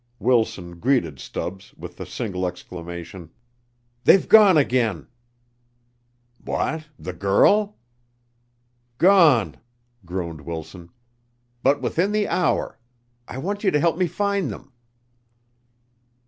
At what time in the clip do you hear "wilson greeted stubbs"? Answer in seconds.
0.17-1.75